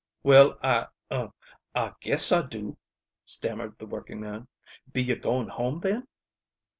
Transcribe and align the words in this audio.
"Well 0.23 0.57
I 0.63 0.87
er 1.11 1.31
I 1.75 1.93
guess 1.99 2.31
I 2.31 2.47
do," 2.47 2.75
stammered 3.23 3.77
the 3.77 3.85
workingman. 3.85 4.47
"Be 4.91 5.03
you 5.03 5.15
going 5.15 5.49
home, 5.49 5.79
then?" 5.81 6.07